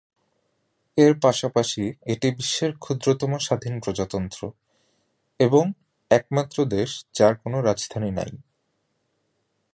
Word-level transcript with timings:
এর 0.97 1.13
পাশাপাশি 1.21 1.83
এটি 2.05 2.27
বিশ্বের 2.31 2.71
ক্ষুদ্রতম 2.77 3.31
স্বাধীন 3.37 3.75
প্রজাতন্ত্র, 3.79 4.41
এবং 5.39 5.63
একমাত্র 6.11 6.57
দেশ 6.65 6.89
যার 7.13 7.33
কোন 7.35 7.53
রাজধানী 7.61 8.11
নাই। 8.11 8.31